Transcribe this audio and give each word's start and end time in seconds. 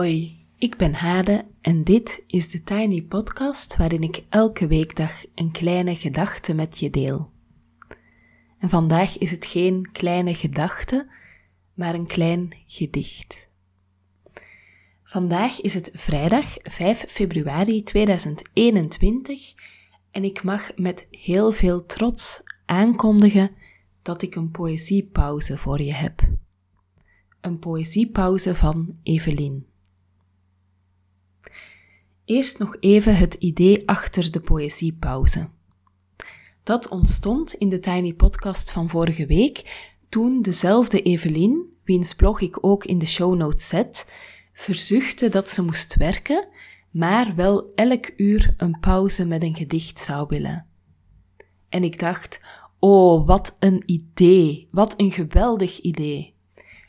Hoi, 0.00 0.46
ik 0.56 0.76
ben 0.76 0.94
Hade 0.94 1.46
en 1.60 1.84
dit 1.84 2.22
is 2.26 2.50
de 2.50 2.62
Tiny 2.62 3.02
Podcast 3.02 3.76
waarin 3.76 4.02
ik 4.02 4.24
elke 4.28 4.66
weekdag 4.66 5.24
een 5.34 5.50
kleine 5.50 5.96
gedachte 5.96 6.54
met 6.54 6.78
je 6.78 6.90
deel. 6.90 7.30
En 8.58 8.68
vandaag 8.68 9.18
is 9.18 9.30
het 9.30 9.46
geen 9.46 9.88
kleine 9.92 10.34
gedachte, 10.34 11.10
maar 11.74 11.94
een 11.94 12.06
klein 12.06 12.52
gedicht. 12.66 13.50
Vandaag 15.04 15.60
is 15.60 15.74
het 15.74 15.90
vrijdag 15.94 16.56
5 16.62 17.04
februari 17.08 17.82
2021 17.82 19.54
en 20.10 20.24
ik 20.24 20.42
mag 20.42 20.76
met 20.76 21.06
heel 21.10 21.52
veel 21.52 21.86
trots 21.86 22.42
aankondigen 22.66 23.50
dat 24.02 24.22
ik 24.22 24.34
een 24.34 24.50
poëziepauze 24.50 25.58
voor 25.58 25.80
je 25.80 25.94
heb. 25.94 26.28
Een 27.40 27.58
poëziepauze 27.58 28.54
van 28.54 28.98
Evelien. 29.02 29.69
Eerst 32.30 32.58
nog 32.58 32.76
even 32.80 33.16
het 33.16 33.34
idee 33.34 33.88
achter 33.88 34.30
de 34.30 34.40
poëziepauze. 34.40 35.48
Dat 36.62 36.88
ontstond 36.88 37.54
in 37.54 37.68
de 37.68 37.78
Tiny 37.78 38.14
Podcast 38.14 38.70
van 38.70 38.88
vorige 38.88 39.26
week, 39.26 39.88
toen 40.08 40.42
dezelfde 40.42 41.02
Evelien, 41.02 41.76
wiens 41.84 42.14
blog 42.14 42.40
ik 42.40 42.64
ook 42.64 42.84
in 42.84 42.98
de 42.98 43.06
show 43.06 43.36
notes 43.36 43.68
zet, 43.68 44.12
verzuchtte 44.52 45.28
dat 45.28 45.50
ze 45.50 45.62
moest 45.62 45.94
werken, 45.94 46.48
maar 46.90 47.34
wel 47.34 47.72
elk 47.74 48.12
uur 48.16 48.54
een 48.56 48.78
pauze 48.80 49.26
met 49.26 49.42
een 49.42 49.56
gedicht 49.56 49.98
zou 49.98 50.26
willen. 50.28 50.66
En 51.68 51.84
ik 51.84 51.98
dacht, 51.98 52.40
oh, 52.78 53.26
wat 53.26 53.56
een 53.58 53.82
idee, 53.86 54.68
wat 54.70 54.94
een 54.96 55.12
geweldig 55.12 55.78
idee. 55.78 56.34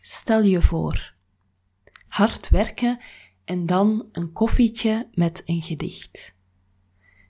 Stel 0.01 0.43
je 0.43 0.61
voor. 0.61 1.13
Hard 2.07 2.49
werken 2.49 2.99
en 3.45 3.65
dan 3.65 4.09
een 4.11 4.31
koffietje 4.31 5.09
met 5.13 5.41
een 5.45 5.61
gedicht. 5.61 6.33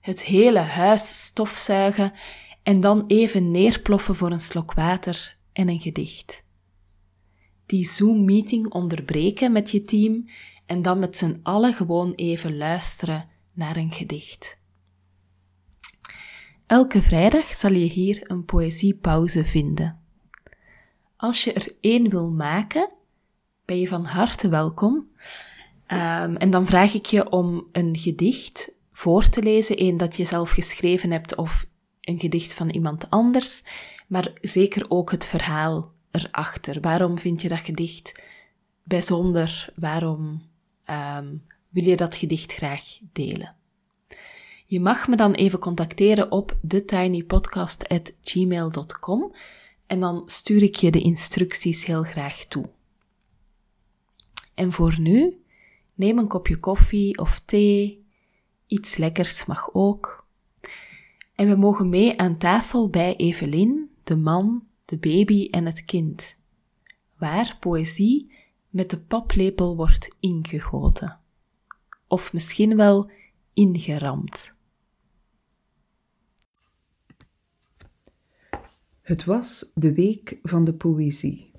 Het 0.01 0.23
hele 0.23 0.59
huis 0.59 1.25
stofzuigen 1.25 2.13
en 2.63 2.79
dan 2.79 3.03
even 3.07 3.51
neerploffen 3.51 4.15
voor 4.15 4.31
een 4.31 4.41
slok 4.41 4.73
water 4.73 5.37
en 5.53 5.69
een 5.69 5.79
gedicht. 5.79 6.43
Die 7.65 7.85
Zoom-meeting 7.85 8.71
onderbreken 8.71 9.51
met 9.51 9.71
je 9.71 9.81
team 9.81 10.29
en 10.65 10.81
dan 10.81 10.99
met 10.99 11.17
z'n 11.17 11.39
allen 11.43 11.73
gewoon 11.73 12.13
even 12.13 12.57
luisteren 12.57 13.29
naar 13.53 13.75
een 13.75 13.91
gedicht. 13.91 14.59
Elke 16.65 17.01
vrijdag 17.01 17.53
zal 17.53 17.71
je 17.71 17.85
hier 17.85 18.31
een 18.31 18.45
poëziepauze 18.45 19.45
vinden. 19.45 19.99
Als 21.17 21.43
je 21.43 21.53
er 21.53 21.75
één 21.81 22.09
wil 22.09 22.31
maken, 22.31 22.91
ben 23.65 23.79
je 23.79 23.87
van 23.87 24.05
harte 24.05 24.49
welkom. 24.49 25.07
Um, 25.93 26.35
en 26.35 26.49
dan 26.49 26.65
vraag 26.65 26.93
ik 26.93 27.05
je 27.05 27.29
om 27.29 27.67
een 27.71 27.97
gedicht 27.97 28.71
voor 28.91 29.29
te 29.29 29.41
lezen, 29.41 29.81
een 29.81 29.97
dat 29.97 30.15
je 30.15 30.25
zelf 30.25 30.49
geschreven 30.49 31.11
hebt 31.11 31.35
of 31.35 31.67
een 32.01 32.19
gedicht 32.19 32.53
van 32.53 32.69
iemand 32.69 33.09
anders, 33.09 33.63
maar 34.07 34.33
zeker 34.41 34.85
ook 34.87 35.11
het 35.11 35.25
verhaal 35.25 35.91
erachter. 36.11 36.81
Waarom 36.81 37.17
vind 37.17 37.41
je 37.41 37.47
dat 37.47 37.59
gedicht 37.59 38.23
bijzonder? 38.83 39.73
Waarom 39.75 40.41
um, 40.89 41.43
wil 41.69 41.83
je 41.83 41.95
dat 41.95 42.15
gedicht 42.15 42.53
graag 42.53 42.83
delen? 43.13 43.55
Je 44.65 44.79
mag 44.79 45.07
me 45.07 45.15
dan 45.15 45.33
even 45.33 45.59
contacteren 45.59 46.31
op 46.31 46.57
thetinypodcast.gmail.com 46.67 49.33
en 49.87 49.99
dan 49.99 50.23
stuur 50.25 50.63
ik 50.63 50.75
je 50.75 50.91
de 50.91 51.01
instructies 51.01 51.85
heel 51.85 52.03
graag 52.03 52.45
toe. 52.45 52.69
En 54.53 54.71
voor 54.71 54.99
nu 54.99 55.40
Neem 55.93 56.17
een 56.17 56.27
kopje 56.27 56.57
koffie 56.57 57.17
of 57.17 57.39
thee, 57.45 58.05
iets 58.67 58.97
lekkers 58.97 59.45
mag 59.45 59.69
ook. 59.73 60.25
En 61.35 61.47
we 61.47 61.55
mogen 61.55 61.89
mee 61.89 62.19
aan 62.19 62.37
tafel 62.37 62.89
bij 62.89 63.15
Evelien, 63.15 63.89
de 64.03 64.15
man, 64.15 64.67
de 64.85 64.97
baby 64.97 65.47
en 65.49 65.65
het 65.65 65.85
kind, 65.85 66.37
waar 67.17 67.57
poëzie 67.59 68.31
met 68.69 68.89
de 68.89 68.99
paplepel 68.99 69.75
wordt 69.75 70.15
ingegoten. 70.19 71.19
Of 72.07 72.33
misschien 72.33 72.75
wel 72.75 73.09
ingeramd. 73.53 74.53
Het 79.01 79.25
was 79.25 79.71
de 79.73 79.93
week 79.93 80.39
van 80.43 80.63
de 80.63 80.73
poëzie. 80.73 81.50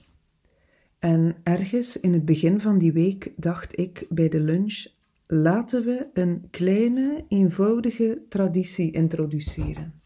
En 1.02 1.36
ergens 1.42 2.00
in 2.00 2.12
het 2.12 2.24
begin 2.24 2.60
van 2.60 2.78
die 2.78 2.92
week 2.92 3.32
dacht 3.36 3.78
ik 3.78 4.06
bij 4.08 4.28
de 4.28 4.40
lunch: 4.40 4.86
laten 5.26 5.84
we 5.84 6.06
een 6.12 6.46
kleine, 6.50 7.24
eenvoudige 7.28 8.22
traditie 8.28 8.92
introduceren. 8.92 10.00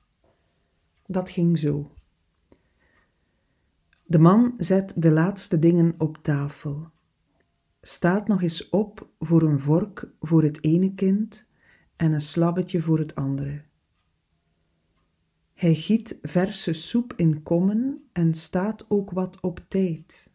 Dat 1.07 1.31
ging 1.31 1.59
zo. 1.59 1.93
De 4.03 4.19
man 4.19 4.55
zet 4.57 4.95
de 4.97 5.11
laatste 5.11 5.59
dingen 5.59 5.95
op 5.99 6.19
tafel, 6.23 6.91
staat 7.81 8.29
nog 8.29 8.43
eens 8.43 8.69
op 8.69 9.09
voor 9.19 9.43
een 9.43 9.61
vork 9.61 10.11
voor 10.21 10.43
het 10.43 10.65
ene 10.65 10.95
kind 10.95 11.47
en 11.97 12.13
een 12.13 12.21
slabbetje 12.21 12.83
voor 12.83 12.99
het 12.99 13.15
andere. 13.15 13.63
Hij 15.55 15.75
giet 15.75 16.19
verse 16.23 16.73
soep 16.73 17.13
in 17.17 17.43
kommen 17.43 18.03
en 18.13 18.35
staat 18.35 18.85
ook 18.89 19.11
wat 19.11 19.41
op 19.41 19.61
tijd 19.69 20.35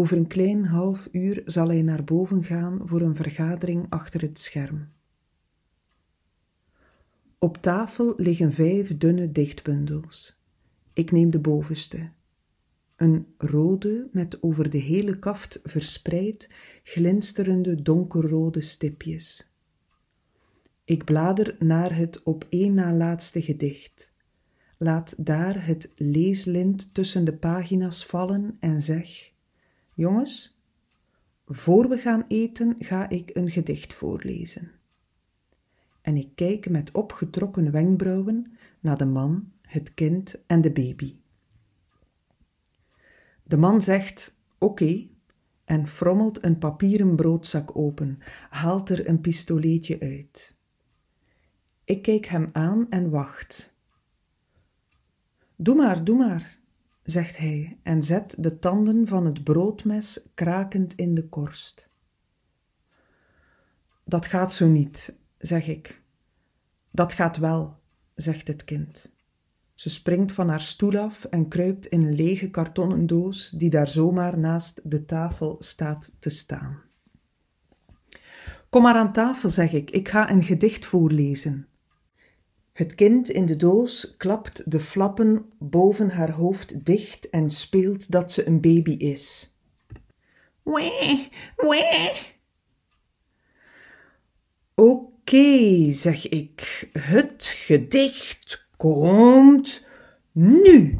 over 0.00 0.16
een 0.16 0.26
klein 0.26 0.64
half 0.64 1.08
uur 1.12 1.42
zal 1.44 1.68
hij 1.68 1.82
naar 1.82 2.04
boven 2.04 2.44
gaan 2.44 2.80
voor 2.84 3.00
een 3.00 3.14
vergadering 3.14 3.86
achter 3.88 4.20
het 4.20 4.38
scherm. 4.38 4.88
Op 7.38 7.56
tafel 7.56 8.12
liggen 8.16 8.52
vijf 8.52 8.96
dunne 8.96 9.32
dichtbundels. 9.32 10.40
Ik 10.92 11.10
neem 11.10 11.30
de 11.30 11.38
bovenste. 11.38 12.10
Een 12.96 13.26
rode, 13.38 14.08
met 14.12 14.42
over 14.42 14.70
de 14.70 14.78
hele 14.78 15.18
kaft 15.18 15.60
verspreid, 15.62 16.48
glinsterende 16.82 17.82
donkerrode 17.82 18.60
stipjes. 18.60 19.50
Ik 20.84 21.04
blader 21.04 21.56
naar 21.58 21.96
het 21.96 22.22
op 22.22 22.46
één 22.48 22.74
na 22.74 22.92
laatste 22.92 23.42
gedicht. 23.42 24.12
Laat 24.78 25.14
daar 25.18 25.66
het 25.66 25.90
leeslint 25.96 26.94
tussen 26.94 27.24
de 27.24 27.36
pagina's 27.36 28.06
vallen 28.06 28.56
en 28.60 28.80
zeg 28.80 29.29
Jongens, 30.00 30.60
voor 31.46 31.88
we 31.88 31.98
gaan 31.98 32.24
eten 32.28 32.74
ga 32.78 33.08
ik 33.08 33.30
een 33.32 33.50
gedicht 33.50 33.94
voorlezen. 33.94 34.70
En 36.00 36.16
ik 36.16 36.28
kijk 36.34 36.70
met 36.70 36.90
opgetrokken 36.90 37.70
wenkbrauwen 37.70 38.56
naar 38.80 38.96
de 38.96 39.06
man, 39.06 39.52
het 39.62 39.94
kind 39.94 40.46
en 40.46 40.60
de 40.60 40.72
baby. 40.72 41.14
De 43.42 43.56
man 43.56 43.82
zegt: 43.82 44.38
Oké, 44.58 45.08
en 45.64 45.86
frommelt 45.86 46.44
een 46.44 46.58
papieren 46.58 47.16
broodzak 47.16 47.76
open, 47.76 48.18
haalt 48.50 48.88
er 48.88 49.08
een 49.08 49.20
pistoleetje 49.20 50.00
uit. 50.00 50.56
Ik 51.84 52.02
kijk 52.02 52.26
hem 52.26 52.46
aan 52.52 52.86
en 52.90 53.10
wacht. 53.10 53.74
Doe 55.56 55.74
maar, 55.74 56.04
doe 56.04 56.16
maar, 56.16 56.59
zegt 57.02 57.36
hij 57.36 57.78
en 57.82 58.02
zet 58.02 58.34
de 58.38 58.58
tanden 58.58 59.06
van 59.08 59.24
het 59.24 59.44
broodmes 59.44 60.28
krakend 60.34 60.94
in 60.94 61.14
de 61.14 61.28
korst. 61.28 61.88
Dat 64.04 64.26
gaat 64.26 64.52
zo 64.52 64.68
niet, 64.68 65.14
zeg 65.38 65.66
ik. 65.66 66.02
Dat 66.90 67.12
gaat 67.12 67.36
wel, 67.36 67.76
zegt 68.14 68.48
het 68.48 68.64
kind. 68.64 69.12
Ze 69.74 69.88
springt 69.88 70.32
van 70.32 70.48
haar 70.48 70.60
stoel 70.60 70.98
af 70.98 71.24
en 71.24 71.48
kruipt 71.48 71.86
in 71.86 72.02
een 72.02 72.14
lege 72.14 72.50
kartonnen 72.50 73.06
doos 73.06 73.50
die 73.50 73.70
daar 73.70 73.88
zomaar 73.88 74.38
naast 74.38 74.80
de 74.84 75.04
tafel 75.04 75.56
staat 75.58 76.12
te 76.18 76.30
staan. 76.30 76.82
Kom 78.70 78.82
maar 78.82 78.94
aan 78.94 79.12
tafel, 79.12 79.48
zeg 79.48 79.72
ik, 79.72 79.90
ik 79.90 80.08
ga 80.08 80.30
een 80.30 80.42
gedicht 80.42 80.86
voorlezen. 80.86 81.66
Het 82.72 82.94
kind 82.94 83.28
in 83.28 83.46
de 83.46 83.56
doos 83.56 84.14
klapt 84.16 84.70
de 84.70 84.80
flappen 84.80 85.52
boven 85.58 86.10
haar 86.10 86.30
hoofd 86.30 86.84
dicht 86.84 87.30
en 87.30 87.50
speelt 87.50 88.10
dat 88.10 88.32
ze 88.32 88.46
een 88.46 88.60
baby 88.60 88.90
is. 88.90 89.54
Wee, 90.62 91.28
wee. 91.56 92.10
Oké, 94.74 95.92
zeg 95.92 96.28
ik, 96.28 96.88
het 96.92 97.44
gedicht 97.44 98.66
komt 98.76 99.86
nu. 100.32 100.98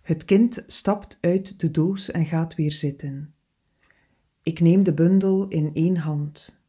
Het 0.00 0.24
kind 0.24 0.64
stapt 0.66 1.18
uit 1.20 1.60
de 1.60 1.70
doos 1.70 2.10
en 2.10 2.26
gaat 2.26 2.54
weer 2.54 2.72
zitten. 2.72 3.34
Ik 4.42 4.60
neem 4.60 4.82
de 4.82 4.94
bundel 4.94 5.48
in 5.48 5.70
één 5.74 5.96
hand. 5.96 6.61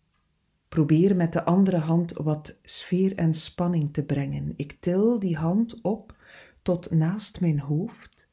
Probeer 0.73 1.15
met 1.15 1.33
de 1.33 1.43
andere 1.43 1.77
hand 1.77 2.13
wat 2.13 2.55
sfeer 2.61 3.15
en 3.15 3.33
spanning 3.33 3.93
te 3.93 4.03
brengen. 4.03 4.53
Ik 4.55 4.77
til 4.79 5.19
die 5.19 5.37
hand 5.37 5.81
op 5.81 6.17
tot 6.61 6.91
naast 6.91 7.41
mijn 7.41 7.59
hoofd, 7.59 8.27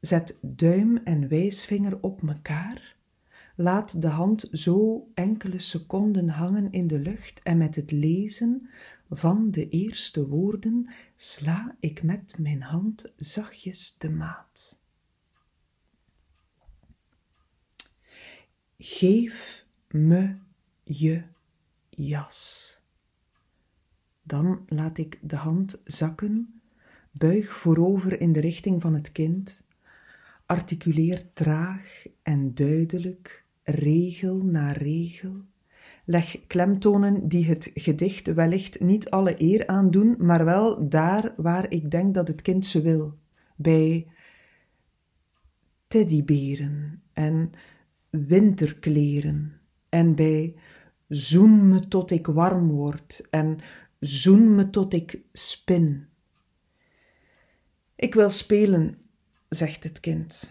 zet 0.00 0.38
duim 0.40 0.96
en 0.96 1.28
wijsvinger 1.28 1.98
op 2.00 2.22
mekaar, 2.22 2.96
laat 3.56 4.02
de 4.02 4.08
hand 4.08 4.48
zo 4.52 5.08
enkele 5.14 5.60
seconden 5.60 6.28
hangen 6.28 6.72
in 6.72 6.86
de 6.86 6.98
lucht 6.98 7.42
en 7.42 7.58
met 7.58 7.76
het 7.76 7.90
lezen 7.90 8.68
van 9.10 9.50
de 9.50 9.68
eerste 9.68 10.28
woorden 10.28 10.90
sla 11.16 11.76
ik 11.80 12.02
met 12.02 12.38
mijn 12.38 12.62
hand 12.62 13.12
zachtjes 13.16 13.98
de 13.98 14.10
maat. 14.10 14.80
Geef 18.78 19.66
me 19.88 20.36
je 20.82 21.32
jas. 21.96 22.80
Dan 24.22 24.62
laat 24.66 24.98
ik 24.98 25.18
de 25.22 25.36
hand 25.36 25.80
zakken, 25.84 26.60
buig 27.10 27.52
voorover 27.52 28.20
in 28.20 28.32
de 28.32 28.40
richting 28.40 28.82
van 28.82 28.94
het 28.94 29.12
kind, 29.12 29.64
articuleer 30.46 31.32
traag 31.32 32.06
en 32.22 32.54
duidelijk, 32.54 33.44
regel 33.62 34.44
na 34.44 34.72
regel, 34.72 35.44
leg 36.04 36.46
klemtonen 36.46 37.28
die 37.28 37.44
het 37.44 37.70
gedicht 37.74 38.34
wellicht 38.34 38.80
niet 38.80 39.10
alle 39.10 39.42
eer 39.42 39.66
aandoen, 39.66 40.14
maar 40.18 40.44
wel 40.44 40.88
daar 40.88 41.34
waar 41.36 41.70
ik 41.70 41.90
denk 41.90 42.14
dat 42.14 42.28
het 42.28 42.42
kind 42.42 42.66
ze 42.66 42.82
wil, 42.82 43.18
bij 43.56 44.06
teddyberen 45.86 47.02
en 47.12 47.50
winterkleren 48.10 49.60
en 49.88 50.14
bij 50.14 50.54
zoen 51.14 51.68
me 51.68 51.88
tot 51.88 52.10
ik 52.10 52.26
warm 52.26 52.70
word 52.70 53.26
en 53.30 53.58
zoen 54.00 54.54
me 54.54 54.70
tot 54.70 54.92
ik 54.92 55.20
spin. 55.32 56.08
Ik 57.96 58.14
wil 58.14 58.30
spelen, 58.30 58.98
zegt 59.48 59.84
het 59.84 60.00
kind. 60.00 60.50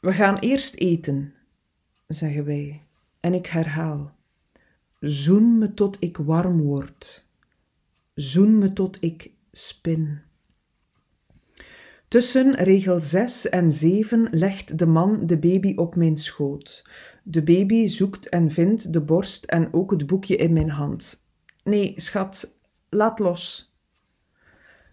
We 0.00 0.12
gaan 0.12 0.38
eerst 0.38 0.74
eten, 0.74 1.34
zeggen 2.06 2.44
wij, 2.44 2.82
en 3.20 3.34
ik 3.34 3.46
herhaal: 3.46 4.16
Zoen 4.98 5.58
me 5.58 5.74
tot 5.74 5.96
ik 6.00 6.16
warm 6.16 6.60
word, 6.60 7.26
zoen 8.14 8.58
me 8.58 8.72
tot 8.72 8.96
ik 9.00 9.30
spin. 9.52 10.22
Tussen 12.14 12.54
regel 12.54 13.00
6 13.00 13.48
en 13.48 13.72
7 13.72 14.28
legt 14.30 14.78
de 14.78 14.86
man 14.86 15.26
de 15.26 15.38
baby 15.38 15.72
op 15.76 15.96
mijn 15.96 16.18
schoot. 16.18 16.84
De 17.22 17.42
baby 17.42 17.86
zoekt 17.86 18.28
en 18.28 18.50
vindt 18.50 18.92
de 18.92 19.00
borst 19.00 19.44
en 19.44 19.72
ook 19.72 19.90
het 19.90 20.06
boekje 20.06 20.36
in 20.36 20.52
mijn 20.52 20.70
hand. 20.70 21.24
Nee, 21.64 21.92
schat, 21.96 22.56
laat 22.88 23.18
los. 23.18 23.74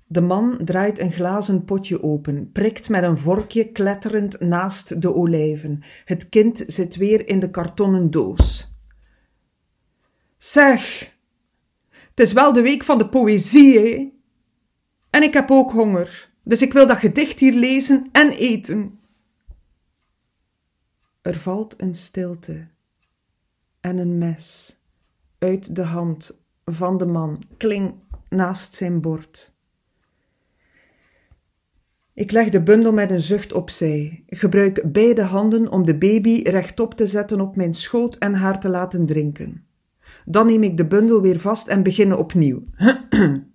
De 0.08 0.22
man 0.22 0.58
draait 0.64 1.00
een 1.00 1.12
glazen 1.12 1.66
potje 1.66 2.04
open, 2.04 2.52
prikt 2.52 2.90
met 2.90 3.04
een 3.04 3.18
vorkje 3.18 3.72
kletterend 3.72 4.40
naast 4.40 5.02
de 5.02 5.16
olijven. 5.16 5.80
Het 6.06 6.30
kind 6.30 6.64
zit 6.68 6.96
weer 6.96 7.28
in 7.28 7.40
de 7.40 7.50
kartonnen 7.50 8.12
doos. 8.12 8.74
Zeg, 10.38 11.12
het 11.90 12.20
is 12.20 12.34
wel 12.34 12.54
de 12.54 12.62
week 12.62 12.84
van 12.84 12.98
de 12.98 13.10
poëzie, 13.10 13.80
hè? 13.80 14.12
En 15.10 15.24
ik 15.24 15.34
heb 15.34 15.52
ook 15.52 15.72
honger, 15.72 16.31
dus 16.52 16.62
ik 16.62 16.74
wil 16.74 16.88
dat 16.88 16.98
gedicht 16.98 17.40
hier 17.40 17.54
lezen 17.54 18.10
en 18.12 18.32
eten. 18.32 19.00
Er 21.22 21.36
valt 21.36 21.82
een 21.82 21.94
stilte 21.94 22.68
en 23.80 23.98
een 23.98 24.18
mes 24.18 24.78
uit 25.40 25.76
de 25.76 25.84
hand 25.84 26.38
van 26.66 26.98
de 26.98 27.06
man 27.06 27.44
kling 27.58 27.94
naast 28.30 28.76
zijn 28.76 29.02
bord. 29.02 29.54
Ik 32.14 32.32
leg 32.32 32.50
de 32.50 32.64
bundel 32.64 32.94
met 32.94 33.12
een 33.12 33.22
zucht 33.22 33.54
opzij, 33.54 34.24
gebruik 34.28 34.92
beide 34.92 35.24
handen 35.24 35.72
om 35.72 35.86
de 35.86 35.98
baby 35.98 36.42
rechtop 36.42 36.94
te 36.94 37.06
zetten 37.06 37.42
op 37.42 37.56
mijn 37.56 37.74
schoot 37.74 38.16
en 38.16 38.34
haar 38.34 38.60
te 38.60 38.70
laten 38.70 39.06
drinken. 39.06 39.66
Dan 40.26 40.46
neem 40.46 40.64
ik 40.64 40.78
de 40.78 40.88
bundel 40.88 41.22
weer 41.22 41.40
vast 41.40 41.68
en 41.68 41.84
begin 41.84 42.16
opnieuw. 42.16 42.64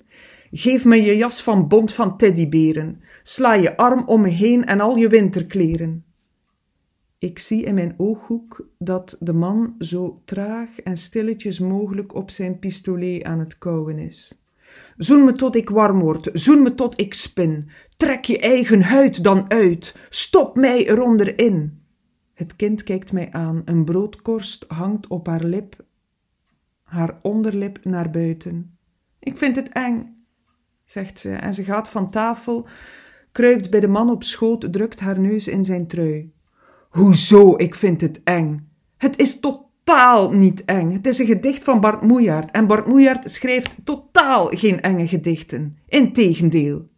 Geef 0.51 0.85
me 0.85 1.03
je 1.03 1.17
jas 1.17 1.43
van 1.43 1.69
bont 1.69 1.93
van 1.93 2.17
teddyberen, 2.17 3.01
sla 3.23 3.55
je 3.55 3.77
arm 3.77 4.03
om 4.07 4.21
me 4.21 4.29
heen 4.29 4.65
en 4.65 4.81
al 4.81 4.97
je 4.97 5.09
winterkleren. 5.09 6.05
Ik 7.19 7.39
zie 7.39 7.65
in 7.65 7.75
mijn 7.75 7.95
ooghoek 7.97 8.69
dat 8.79 9.17
de 9.21 9.33
man 9.33 9.75
zo 9.79 10.21
traag 10.25 10.81
en 10.81 10.97
stilletjes 10.97 11.59
mogelijk 11.59 12.15
op 12.15 12.31
zijn 12.31 12.59
pistolet 12.59 13.25
aan 13.25 13.39
het 13.39 13.59
kauwen 13.59 13.99
is. 13.99 14.41
Zoen 14.97 15.25
me 15.25 15.33
tot 15.33 15.57
ik 15.57 15.71
warm 15.71 16.01
word, 16.01 16.31
zoen 16.33 16.63
me 16.63 16.75
tot 16.75 17.01
ik 17.01 17.15
spin. 17.15 17.71
Trek 17.97 18.25
je 18.25 18.39
eigen 18.39 18.83
huid 18.83 19.25
dan 19.25 19.51
uit, 19.51 19.95
stop 20.09 20.57
mij 20.57 20.89
eronder 20.89 21.39
in. 21.39 21.81
Het 22.35 22.57
kind 22.57 22.83
kijkt 22.83 23.13
mij 23.13 23.33
aan, 23.33 23.63
een 23.65 23.85
broodkorst 23.85 24.65
hangt 24.69 25.07
op 25.07 25.27
haar 25.27 25.45
lip, 25.45 25.85
haar 26.83 27.19
onderlip 27.23 27.85
naar 27.85 28.11
buiten. 28.11 28.79
Ik 29.19 29.37
vind 29.37 29.57
het 29.57 29.69
eng, 29.69 30.15
zegt 30.87 31.19
ze, 31.19 31.33
en 31.33 31.55
ze 31.55 31.65
gaat 31.65 31.88
van 31.88 32.11
tafel, 32.11 32.67
kruipt 33.33 33.71
bij 33.71 33.81
de 33.81 33.88
man 33.88 34.11
op 34.11 34.25
schoot, 34.25 34.73
drukt 34.73 35.00
haar 35.00 35.21
neus 35.21 35.49
in 35.49 35.65
zijn 35.65 35.87
trui. 35.87 36.33
Hoezo, 36.88 37.56
ik 37.56 37.75
vind 37.75 38.00
het 38.00 38.21
eng? 38.25 38.69
Het 38.97 39.19
is 39.19 39.41
totaal 39.41 40.31
niet 40.31 40.65
eng. 40.65 40.91
Het 40.91 41.06
is 41.06 41.19
een 41.19 41.27
gedicht 41.27 41.65
van 41.65 41.81
Bart 41.81 42.03
Moejaert 42.03 42.50
en 42.50 42.67
Bart 42.67 42.87
Moejaert 42.87 43.31
schrijft 43.31 43.77
totaal 43.85 44.47
geen 44.47 44.81
enge 44.81 45.09
gedichten. 45.09 45.79
Integendeel. 45.88 46.88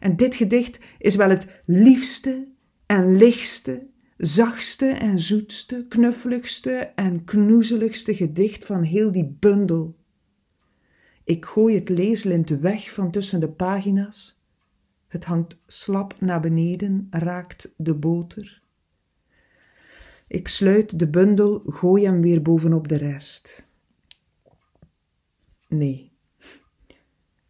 En 0.00 0.16
dit 0.16 0.34
gedicht 0.34 0.78
is 0.98 1.16
wel 1.16 1.28
het 1.28 1.46
liefste 1.64 2.48
en 2.86 3.16
lichtste, 3.16 3.86
zachtste 4.16 4.86
en 4.86 5.20
zoetste, 5.20 5.86
knuffeligste 5.88 6.92
en 6.94 7.24
knoezeligste 7.24 8.14
gedicht 8.14 8.64
van 8.64 8.82
heel 8.82 9.12
die 9.12 9.36
bundel. 9.38 9.99
Ik 11.30 11.44
gooi 11.44 11.74
het 11.74 11.88
leeslint 11.88 12.48
weg 12.48 12.92
van 12.92 13.10
tussen 13.10 13.40
de 13.40 13.48
pagina's. 13.48 14.40
Het 15.08 15.24
hangt 15.24 15.56
slap 15.66 16.20
naar 16.20 16.40
beneden, 16.40 17.06
raakt 17.10 17.72
de 17.76 17.94
boter. 17.94 18.62
Ik 20.26 20.48
sluit 20.48 20.98
de 20.98 21.08
bundel, 21.08 21.62
gooi 21.66 22.04
hem 22.04 22.20
weer 22.20 22.42
bovenop 22.42 22.88
de 22.88 22.96
rest. 22.96 23.68
Nee, 25.68 26.12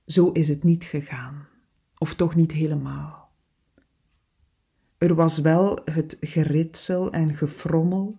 zo 0.07 0.31
is 0.31 0.49
het 0.49 0.63
niet 0.63 0.85
gegaan, 0.85 1.49
of 1.99 2.15
toch 2.15 2.35
niet 2.35 2.53
helemaal. 2.53 3.31
Er 4.99 5.15
was 5.15 5.39
wel 5.39 5.79
het 5.85 6.17
geritsel 6.21 7.13
en 7.13 7.35
gefrommel, 7.35 8.19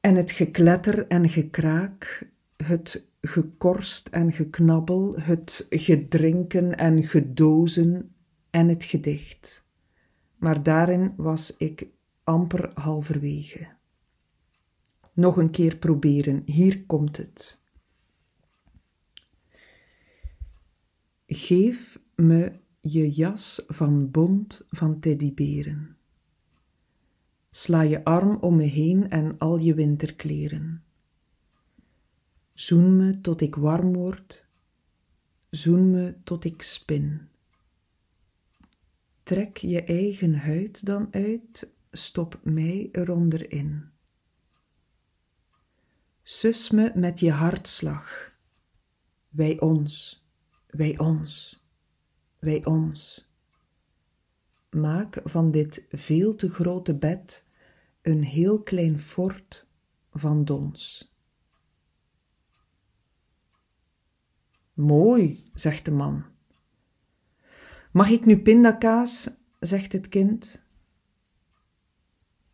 en 0.00 0.14
het 0.14 0.30
gekletter 0.30 1.06
en 1.06 1.28
gekraak, 1.28 2.28
het 2.56 3.10
gekorst 3.22 4.08
en 4.08 4.32
geknabbel, 4.32 5.20
het 5.20 5.66
gedrinken 5.70 6.76
en 6.76 7.04
gedozen 7.04 8.14
en 8.50 8.68
het 8.68 8.84
gedicht. 8.84 9.64
Maar 10.36 10.62
daarin 10.62 11.14
was 11.16 11.56
ik 11.56 11.86
amper 12.24 12.70
halverwege. 12.74 13.68
Nog 15.12 15.36
een 15.36 15.50
keer 15.50 15.76
proberen, 15.76 16.42
hier 16.44 16.84
komt 16.86 17.16
het. 17.16 17.60
Geef 21.26 22.00
me 22.14 22.52
je 22.80 23.10
jas 23.10 23.64
van 23.66 24.10
bont 24.10 24.62
van 24.68 25.00
teddyberen. 25.00 25.96
Sla 27.50 27.82
je 27.82 28.04
arm 28.04 28.36
om 28.36 28.56
me 28.56 28.64
heen 28.64 29.10
en 29.10 29.38
al 29.38 29.58
je 29.58 29.74
winterkleren. 29.74 30.84
Zoen 32.62 32.96
me 32.96 33.20
tot 33.20 33.40
ik 33.40 33.54
warm 33.54 33.92
word, 33.92 34.46
zoen 35.50 35.90
me 35.90 36.14
tot 36.24 36.44
ik 36.44 36.62
spin. 36.62 37.28
Trek 39.22 39.56
je 39.56 39.84
eigen 39.84 40.34
huid 40.34 40.86
dan 40.86 41.08
uit 41.10 41.68
stop 41.90 42.40
mij 42.42 42.88
eronder 42.92 43.50
in. 43.50 43.90
Sus 46.22 46.70
me 46.70 46.92
met 46.94 47.20
je 47.20 47.30
hartslag, 47.30 48.32
wij 49.28 49.60
ons, 49.60 50.24
wij 50.66 50.98
ons, 50.98 51.62
wij 52.38 52.64
ons. 52.64 53.28
Maak 54.70 55.20
van 55.24 55.50
dit 55.50 55.84
veel 55.90 56.34
te 56.34 56.50
grote 56.50 56.94
bed 56.94 57.44
een 58.02 58.22
heel 58.22 58.60
klein 58.60 59.00
fort 59.00 59.66
van 60.10 60.44
dons. 60.44 61.11
Mooi, 64.82 65.44
zegt 65.54 65.84
de 65.84 65.90
man. 65.90 66.24
Mag 67.92 68.08
ik 68.08 68.24
nu 68.24 68.38
pindakaas? 68.38 69.30
zegt 69.60 69.92
het 69.92 70.08
kind. 70.08 70.62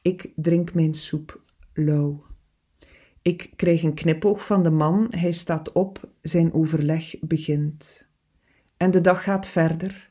Ik 0.03 0.33
drink 0.37 0.75
mijn 0.75 0.95
soep 0.95 1.43
lauw. 1.73 2.27
Ik 3.23 3.53
krijg 3.57 3.83
een 3.83 3.95
knipoog 3.95 4.47
van 4.47 4.63
de 4.63 4.71
man, 4.71 5.07
hij 5.11 5.33
staat 5.33 5.73
op, 5.73 6.09
zijn 6.21 6.53
overleg 6.53 7.15
begint. 7.21 8.09
En 8.77 8.91
de 8.91 9.01
dag 9.01 9.23
gaat 9.23 9.47
verder, 9.47 10.11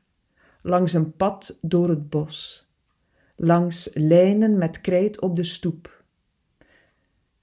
langs 0.61 0.93
een 0.93 1.15
pad 1.15 1.57
door 1.61 1.89
het 1.89 2.09
bos. 2.09 2.69
langs 3.35 3.89
lijnen 3.93 4.57
met 4.57 4.81
krijt 4.81 5.21
op 5.21 5.35
de 5.35 5.43
stoep, 5.43 6.03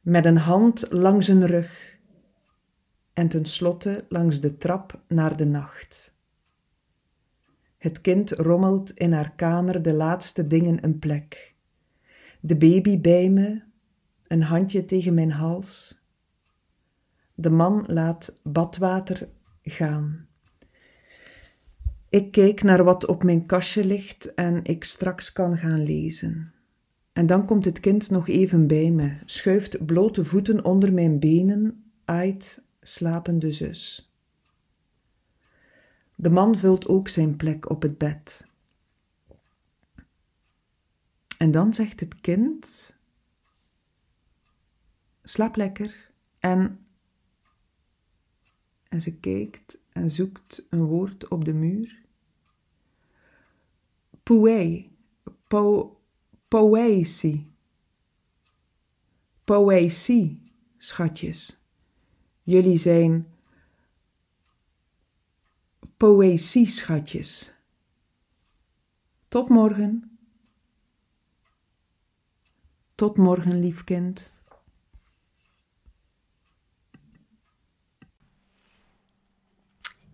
met 0.00 0.25
een 0.25 0.37
hand 0.37 0.87
langs 0.90 1.28
een 1.28 1.47
rug 1.47 1.94
en 3.14 3.28
tenslotte 3.28 4.04
langs 4.09 4.40
de 4.40 4.56
trap 4.56 5.02
naar 5.09 5.37
de 5.37 5.47
nacht. 5.47 6.14
Het 7.78 8.00
kind 8.00 8.30
rommelt 8.30 8.90
in 8.90 9.12
haar 9.12 9.35
kamer 9.35 9.83
de 9.83 9.94
laatste 9.94 10.47
dingen 10.47 10.85
een 10.85 10.99
plek. 10.99 11.54
De 12.40 12.56
baby 12.56 13.00
bij 13.00 13.30
me, 13.30 13.62
een 14.26 14.42
handje 14.42 14.85
tegen 14.85 15.14
mijn 15.14 15.30
hals. 15.30 16.02
De 17.35 17.50
man 17.50 17.85
laat 17.87 18.40
badwater 18.42 19.28
gaan. 19.62 20.26
Ik 22.09 22.30
kijk 22.30 22.62
naar 22.62 22.85
wat 22.85 23.06
op 23.06 23.23
mijn 23.23 23.47
kastje 23.47 23.85
ligt 23.85 24.35
en 24.35 24.64
ik 24.64 24.85
straks 24.85 25.33
kan 25.33 25.59
gaan 25.59 25.83
lezen. 25.83 26.52
En 27.12 27.26
dan 27.26 27.47
komt 27.47 27.64
het 27.64 27.80
kind 27.80 28.11
nog 28.11 28.28
even 28.28 28.66
bij 28.66 28.90
me, 28.90 29.16
schuift 29.25 29.87
blote 29.87 30.25
voeten 30.25 30.64
onder 30.64 30.92
mijn 30.92 31.18
benen, 31.18 31.85
aait 32.04 32.63
slapende 32.87 33.53
zus. 33.53 34.12
De 36.14 36.31
man 36.31 36.59
vult 36.59 36.87
ook 36.87 37.09
zijn 37.09 37.37
plek 37.37 37.71
op 37.71 37.83
het 37.83 37.99
bed. 37.99 38.47
En 41.38 41.50
dan 41.50 41.75
zegt 41.75 42.00
het 42.00 42.21
kind: 42.21 42.95
Slaap 45.23 45.57
lekker. 45.57 46.11
En, 46.38 46.87
en 48.88 49.00
ze 49.00 49.17
kijkt 49.17 49.79
en 49.93 50.11
zoekt 50.11 50.67
een 50.71 50.85
woord 50.85 51.29
op 51.29 51.45
de 51.45 51.55
muur. 51.55 52.03
Poei, 54.23 54.97
po. 55.47 55.99
Poëzie, 59.45 60.53
schatjes. 60.79 61.63
Jullie 62.45 62.77
zijn 62.77 63.27
poëzie, 65.97 66.67
schatjes. 66.67 67.53
Tot 69.29 69.49
morgen. 69.49 70.19
Tot 72.95 73.17
morgen, 73.17 73.61
lief 73.61 73.85
kind. 73.85 74.31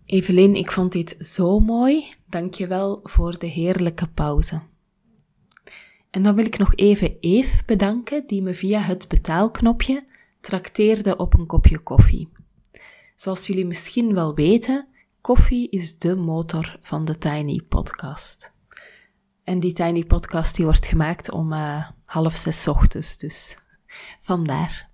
Evelien, 0.04 0.54
ik 0.54 0.70
vond 0.70 0.92
dit 0.92 1.16
zo 1.18 1.58
mooi. 1.58 2.08
Dank 2.28 2.54
je 2.54 2.66
wel 2.66 3.00
voor 3.02 3.38
de 3.38 3.46
heerlijke 3.46 4.08
pauze. 4.08 4.62
En 6.10 6.22
dan 6.22 6.34
wil 6.34 6.44
ik 6.44 6.58
nog 6.58 6.74
even 6.74 7.20
Eve 7.20 7.62
bedanken, 7.66 8.26
die 8.26 8.42
me 8.42 8.54
via 8.54 8.80
het 8.80 9.08
betaalknopje 9.08 10.09
trakteerde 10.40 11.16
op 11.16 11.34
een 11.34 11.46
kopje 11.46 11.78
koffie. 11.78 12.28
Zoals 13.16 13.46
jullie 13.46 13.66
misschien 13.66 14.14
wel 14.14 14.34
weten, 14.34 14.88
koffie 15.20 15.70
is 15.70 15.98
de 15.98 16.16
motor 16.16 16.78
van 16.82 17.04
de 17.04 17.18
Tiny 17.18 17.60
Podcast. 17.68 18.54
En 19.44 19.60
die 19.60 19.72
Tiny 19.72 20.04
Podcast 20.04 20.56
die 20.56 20.64
wordt 20.64 20.86
gemaakt 20.86 21.30
om 21.30 21.52
uh, 21.52 21.88
half 22.04 22.36
zes 22.36 22.68
ochtends, 22.68 23.18
dus 23.18 23.56
vandaar. 24.30 24.90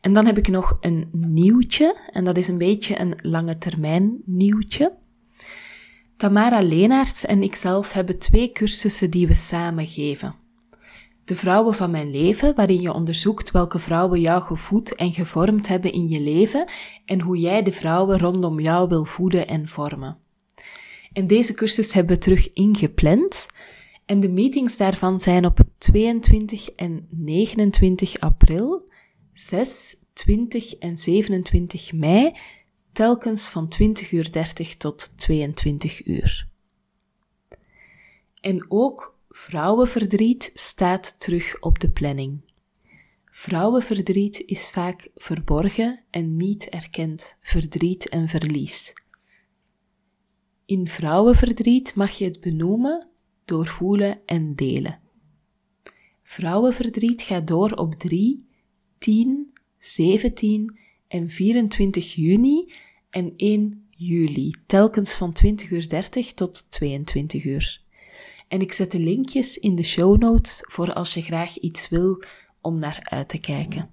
En 0.00 0.12
dan 0.12 0.26
heb 0.26 0.38
ik 0.38 0.48
nog 0.48 0.76
een 0.80 1.08
nieuwtje, 1.12 2.08
en 2.12 2.24
dat 2.24 2.36
is 2.36 2.48
een 2.48 2.58
beetje 2.58 2.98
een 2.98 3.18
lange 3.22 3.58
termijn 3.58 4.22
nieuwtje. 4.24 4.92
Tamara 6.16 6.60
Leenaerts 6.60 7.24
en 7.24 7.42
ikzelf 7.42 7.92
hebben 7.92 8.18
twee 8.18 8.52
cursussen 8.52 9.10
die 9.10 9.26
we 9.26 9.34
samen 9.34 9.86
geven. 9.86 10.41
De 11.32 11.38
vrouwen 11.38 11.74
van 11.74 11.90
mijn 11.90 12.10
leven, 12.10 12.54
waarin 12.54 12.80
je 12.80 12.92
onderzoekt 12.92 13.50
welke 13.50 13.78
vrouwen 13.78 14.20
jou 14.20 14.42
gevoed 14.42 14.94
en 14.94 15.12
gevormd 15.12 15.68
hebben 15.68 15.92
in 15.92 16.08
je 16.08 16.20
leven 16.20 16.70
en 17.04 17.20
hoe 17.20 17.38
jij 17.38 17.62
de 17.62 17.72
vrouwen 17.72 18.18
rondom 18.18 18.60
jou 18.60 18.88
wil 18.88 19.04
voeden 19.04 19.46
en 19.46 19.68
vormen. 19.68 20.18
En 21.12 21.26
deze 21.26 21.54
cursus 21.54 21.92
hebben 21.92 22.14
we 22.14 22.22
terug 22.22 22.52
ingepland. 22.52 23.46
En 24.06 24.20
de 24.20 24.28
meetings 24.28 24.76
daarvan 24.76 25.20
zijn 25.20 25.46
op 25.46 25.60
22 25.78 26.70
en 26.70 27.06
29 27.10 28.20
april, 28.20 28.90
6, 29.32 29.96
20 30.12 30.74
en 30.74 30.96
27 30.96 31.92
mei, 31.92 32.36
telkens 32.92 33.48
van 33.48 33.72
20.30 33.82 34.10
uur 34.10 34.76
tot 34.78 35.12
22 35.16 36.06
uur. 36.06 36.48
En 38.40 38.66
ook 38.68 39.12
Vrouwenverdriet 39.34 40.50
staat 40.54 41.20
terug 41.20 41.60
op 41.60 41.80
de 41.80 41.90
planning. 41.90 42.40
Vrouwenverdriet 43.30 44.42
is 44.46 44.70
vaak 44.70 45.10
verborgen 45.14 46.04
en 46.10 46.36
niet 46.36 46.68
erkend 46.68 47.36
verdriet 47.40 48.08
en 48.08 48.28
verlies. 48.28 48.92
In 50.66 50.88
vrouwenverdriet 50.88 51.94
mag 51.94 52.10
je 52.10 52.24
het 52.24 52.40
benoemen, 52.40 53.08
doorvoelen 53.44 54.20
en 54.26 54.54
delen. 54.54 55.00
Vrouwenverdriet 56.22 57.22
gaat 57.22 57.46
door 57.46 57.70
op 57.70 57.94
3, 57.94 58.46
10, 58.98 59.52
17 59.78 60.78
en 61.08 61.28
24 61.28 62.14
juni 62.14 62.72
en 63.10 63.32
1 63.36 63.86
juli, 63.90 64.54
telkens 64.66 65.14
van 65.14 65.34
20.30 65.46 65.70
uur 65.70 66.34
tot 66.34 66.70
22 66.70 67.44
uur. 67.44 67.81
En 68.52 68.60
ik 68.60 68.72
zet 68.72 68.90
de 68.90 68.98
linkjes 68.98 69.58
in 69.58 69.74
de 69.74 69.82
show 69.82 70.18
notes 70.20 70.64
voor 70.68 70.92
als 70.92 71.14
je 71.14 71.22
graag 71.22 71.58
iets 71.58 71.88
wil 71.88 72.22
om 72.60 72.78
naar 72.78 72.98
uit 73.02 73.28
te 73.28 73.40
kijken. 73.40 73.90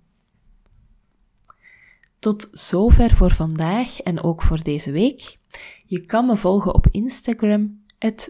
Tot 2.19 2.49
zover 2.51 3.11
voor 3.11 3.31
vandaag 3.31 3.99
en 3.99 4.23
ook 4.23 4.41
voor 4.41 4.63
deze 4.63 4.91
week. 4.91 5.37
Je 5.85 6.05
kan 6.05 6.25
me 6.25 6.35
volgen 6.35 6.73
op 6.73 6.87
Instagram, 6.91 7.83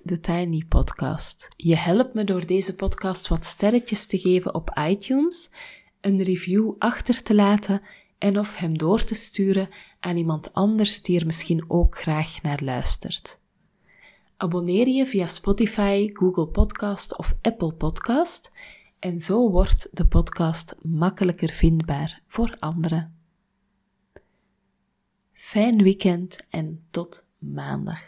TheTinyPodcast. 0.05 1.47
Je 1.55 1.77
helpt 1.77 2.13
me 2.13 2.23
door 2.23 2.45
deze 2.45 2.75
podcast 2.75 3.27
wat 3.27 3.45
sterretjes 3.45 4.05
te 4.05 4.17
geven 4.17 4.55
op 4.55 4.79
iTunes, 4.89 5.49
een 6.01 6.23
review 6.23 6.73
achter 6.77 7.23
te 7.23 7.35
laten 7.35 7.81
en 8.17 8.39
of 8.39 8.57
hem 8.57 8.77
door 8.77 9.03
te 9.03 9.15
sturen 9.15 9.69
aan 9.99 10.17
iemand 10.17 10.53
anders 10.53 11.01
die 11.01 11.19
er 11.19 11.25
misschien 11.25 11.63
ook 11.67 11.97
graag 11.97 12.41
naar 12.41 12.63
luistert. 12.63 13.39
Abonneer 14.41 14.87
je 14.87 15.05
via 15.05 15.27
Spotify, 15.27 16.09
Google 16.13 16.47
Podcast 16.47 17.17
of 17.17 17.35
Apple 17.41 17.73
Podcast 17.73 18.51
en 18.99 19.19
zo 19.19 19.51
wordt 19.51 19.89
de 19.91 20.05
podcast 20.05 20.75
makkelijker 20.81 21.49
vindbaar 21.49 22.21
voor 22.27 22.55
anderen. 22.59 23.17
Fijn 25.33 25.83
weekend 25.83 26.45
en 26.49 26.85
tot 26.91 27.27
maandag. 27.37 28.01